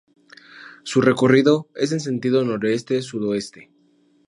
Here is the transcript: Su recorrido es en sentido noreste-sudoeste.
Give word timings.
Su 0.81 0.99
recorrido 0.99 1.69
es 1.75 1.91
en 1.91 1.99
sentido 1.99 2.43
noreste-sudoeste. 2.43 3.69